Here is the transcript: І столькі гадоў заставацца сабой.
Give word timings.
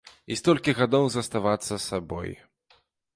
І 0.35 0.35
столькі 0.39 0.73
гадоў 0.79 1.05
заставацца 1.15 1.77
сабой. 1.89 2.31